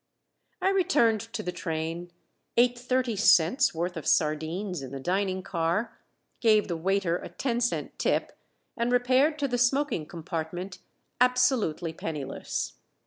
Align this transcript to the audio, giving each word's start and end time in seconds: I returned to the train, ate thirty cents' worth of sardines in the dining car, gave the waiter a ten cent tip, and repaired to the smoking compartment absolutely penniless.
I 0.63 0.69
returned 0.69 1.21
to 1.33 1.43
the 1.43 1.51
train, 1.51 2.09
ate 2.57 2.79
thirty 2.79 3.15
cents' 3.15 3.75
worth 3.75 3.95
of 3.95 4.07
sardines 4.07 4.81
in 4.81 4.89
the 4.91 4.99
dining 4.99 5.43
car, 5.43 5.95
gave 6.39 6.67
the 6.67 6.75
waiter 6.75 7.17
a 7.17 7.29
ten 7.29 7.61
cent 7.61 7.99
tip, 7.99 8.35
and 8.75 8.91
repaired 8.91 9.37
to 9.37 9.47
the 9.47 9.59
smoking 9.59 10.07
compartment 10.07 10.79
absolutely 11.19 11.93
penniless. 11.93 12.73